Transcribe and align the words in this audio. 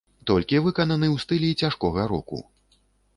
Толькі 0.29 0.61
выкананы 0.67 1.07
ў 1.15 1.23
стылі 1.23 1.59
цяжкога 1.67 2.07
року. 2.13 2.41